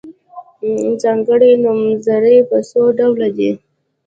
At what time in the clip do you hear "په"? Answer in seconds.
2.49-2.57